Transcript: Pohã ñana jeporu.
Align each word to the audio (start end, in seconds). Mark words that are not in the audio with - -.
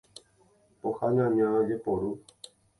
Pohã 0.81 1.07
ñana 1.15 1.51
jeporu. 1.69 2.09